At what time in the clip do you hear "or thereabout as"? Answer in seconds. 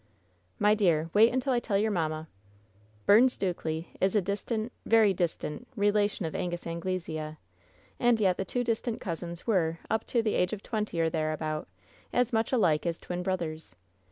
10.99-12.33